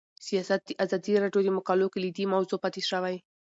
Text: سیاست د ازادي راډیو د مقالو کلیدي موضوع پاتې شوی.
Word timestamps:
سیاست 0.27 0.61
د 0.65 0.71
ازادي 0.83 1.13
راډیو 1.23 1.41
د 1.45 1.49
مقالو 1.57 1.91
کلیدي 1.93 2.25
موضوع 2.33 2.59
پاتې 2.63 2.81
شوی. 2.89 3.15